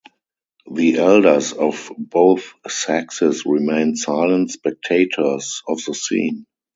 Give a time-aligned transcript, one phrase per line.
[0.65, 6.47] The elders of both sexes remained silent spectators of the scene.